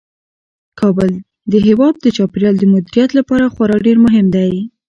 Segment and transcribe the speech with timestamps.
[0.79, 1.11] کابل
[1.51, 4.51] د هیواد د چاپیریال د مدیریت لپاره خورا ډیر مهم دی.